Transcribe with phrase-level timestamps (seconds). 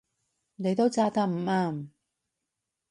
[0.55, 1.89] 你都揸得唔啱